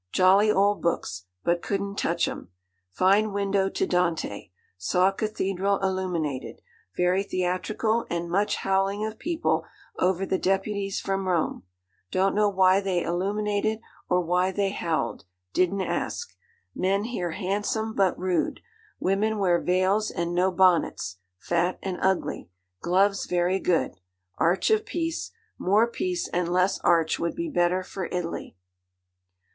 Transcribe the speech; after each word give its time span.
Jolly 0.11 0.51
old 0.51 0.81
books, 0.81 1.25
but 1.43 1.61
couldn't 1.61 1.93
touch 1.95 2.27
'em. 2.27 2.49
Fine 2.89 3.33
window 3.33 3.69
to 3.69 3.85
Dante. 3.85 4.49
Saw 4.75 5.11
cathedral 5.11 5.77
illuminated; 5.77 6.59
very 6.97 7.21
theatrical, 7.21 8.07
and 8.09 8.27
much 8.27 8.55
howling 8.55 9.05
of 9.05 9.19
people 9.19 9.63
over 9.99 10.25
the 10.25 10.39
deputies 10.39 10.99
from 10.99 11.27
Rome. 11.27 11.65
Don't 12.09 12.33
know 12.33 12.49
why 12.49 12.81
they 12.81 13.03
illuminated 13.03 13.79
or 14.09 14.21
why 14.21 14.49
they 14.51 14.71
howled; 14.71 15.25
didn't 15.53 15.81
ask. 15.81 16.35
Men 16.73 17.03
here 17.03 17.33
handsome, 17.33 17.93
but 17.93 18.17
rude. 18.17 18.61
Women 18.99 19.37
wear 19.37 19.61
veils 19.61 20.09
and 20.09 20.33
no 20.33 20.51
bonnets, 20.51 21.17
fat 21.37 21.77
and 21.83 21.99
ugly. 22.01 22.49
Gloves 22.79 23.27
very 23.27 23.59
good. 23.59 23.99
Arch 24.39 24.71
of 24.71 24.83
Peace. 24.83 25.29
More 25.59 25.85
peace 25.85 26.27
and 26.29 26.49
less 26.51 26.79
arch 26.79 27.19
would 27.19 27.35
be 27.35 27.49
better 27.49 27.83
for 27.83 28.07
Italy. 28.07 28.57